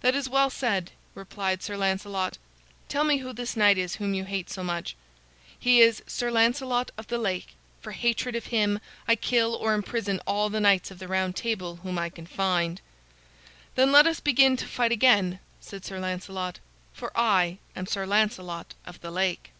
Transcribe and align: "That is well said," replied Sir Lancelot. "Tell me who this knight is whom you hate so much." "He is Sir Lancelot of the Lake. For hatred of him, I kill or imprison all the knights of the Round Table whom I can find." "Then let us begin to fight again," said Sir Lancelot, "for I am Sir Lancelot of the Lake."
"That 0.00 0.16
is 0.16 0.28
well 0.28 0.50
said," 0.50 0.90
replied 1.14 1.62
Sir 1.62 1.76
Lancelot. 1.76 2.38
"Tell 2.88 3.04
me 3.04 3.18
who 3.18 3.32
this 3.32 3.56
knight 3.56 3.78
is 3.78 3.94
whom 3.94 4.14
you 4.14 4.24
hate 4.24 4.50
so 4.50 4.64
much." 4.64 4.96
"He 5.56 5.80
is 5.80 6.02
Sir 6.08 6.28
Lancelot 6.28 6.90
of 6.98 7.06
the 7.06 7.18
Lake. 7.18 7.54
For 7.80 7.92
hatred 7.92 8.34
of 8.34 8.46
him, 8.46 8.80
I 9.06 9.14
kill 9.14 9.54
or 9.54 9.74
imprison 9.74 10.20
all 10.26 10.50
the 10.50 10.58
knights 10.58 10.90
of 10.90 10.98
the 10.98 11.06
Round 11.06 11.36
Table 11.36 11.76
whom 11.84 12.00
I 12.00 12.08
can 12.08 12.26
find." 12.26 12.80
"Then 13.76 13.92
let 13.92 14.08
us 14.08 14.18
begin 14.18 14.56
to 14.56 14.66
fight 14.66 14.90
again," 14.90 15.38
said 15.60 15.84
Sir 15.84 16.00
Lancelot, 16.00 16.58
"for 16.92 17.12
I 17.16 17.58
am 17.76 17.86
Sir 17.86 18.06
Lancelot 18.06 18.74
of 18.86 19.00
the 19.02 19.12
Lake." 19.12 19.52